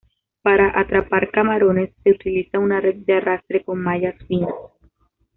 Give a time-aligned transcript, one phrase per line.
[0.41, 4.49] Para atrapar camarones, se utiliza una red de arrastre con mallas finas.